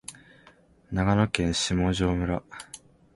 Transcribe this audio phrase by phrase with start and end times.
[0.91, 2.41] 長野県下條村